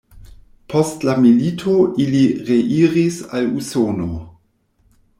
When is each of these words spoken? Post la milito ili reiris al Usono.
Post 0.73 1.05
la 1.07 1.15
milito 1.25 1.77
ili 2.05 2.23
reiris 2.49 3.23
al 3.41 3.49
Usono. 3.63 4.13